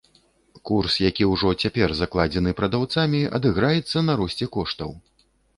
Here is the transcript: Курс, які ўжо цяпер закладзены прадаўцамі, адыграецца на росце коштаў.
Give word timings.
Курс, 0.69 0.95
які 1.01 1.27
ўжо 1.33 1.51
цяпер 1.65 1.93
закладзены 2.01 2.55
прадаўцамі, 2.63 3.21
адыграецца 3.41 4.07
на 4.07 4.13
росце 4.23 4.45
коштаў. 4.57 4.91